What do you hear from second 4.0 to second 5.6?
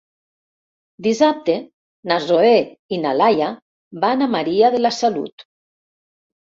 van a Maria de la Salut.